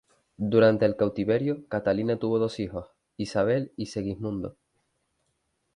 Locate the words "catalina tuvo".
1.67-2.39